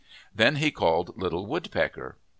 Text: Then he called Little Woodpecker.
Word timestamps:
Then 0.33 0.55
he 0.55 0.71
called 0.71 1.21
Little 1.21 1.45
Woodpecker. 1.45 2.17